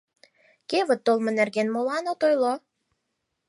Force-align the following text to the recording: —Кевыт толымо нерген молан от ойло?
—Кевыт 0.69 0.99
толымо 1.05 1.31
нерген 1.39 1.67
молан 1.71 2.05
от 2.11 2.21
ойло? 2.27 2.53